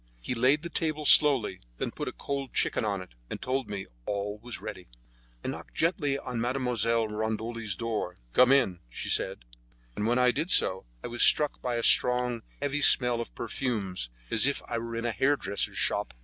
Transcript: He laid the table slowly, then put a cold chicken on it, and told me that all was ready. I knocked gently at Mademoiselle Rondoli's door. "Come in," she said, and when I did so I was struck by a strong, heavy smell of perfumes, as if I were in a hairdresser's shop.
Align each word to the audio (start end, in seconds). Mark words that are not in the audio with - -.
He 0.19 0.33
laid 0.33 0.63
the 0.63 0.69
table 0.69 1.05
slowly, 1.05 1.59
then 1.77 1.91
put 1.91 2.07
a 2.07 2.11
cold 2.11 2.55
chicken 2.55 2.83
on 2.83 3.03
it, 3.03 3.11
and 3.29 3.39
told 3.39 3.69
me 3.69 3.83
that 3.83 3.91
all 4.07 4.39
was 4.39 4.59
ready. 4.59 4.87
I 5.45 5.49
knocked 5.49 5.75
gently 5.75 6.17
at 6.17 6.35
Mademoiselle 6.37 7.07
Rondoli's 7.07 7.75
door. 7.75 8.15
"Come 8.33 8.51
in," 8.51 8.79
she 8.89 9.09
said, 9.09 9.45
and 9.95 10.07
when 10.07 10.17
I 10.17 10.31
did 10.31 10.49
so 10.49 10.85
I 11.03 11.07
was 11.07 11.21
struck 11.21 11.61
by 11.61 11.75
a 11.75 11.83
strong, 11.83 12.41
heavy 12.63 12.81
smell 12.81 13.21
of 13.21 13.35
perfumes, 13.35 14.09
as 14.31 14.47
if 14.47 14.63
I 14.67 14.79
were 14.79 14.95
in 14.95 15.05
a 15.05 15.11
hairdresser's 15.11 15.77
shop. 15.77 16.15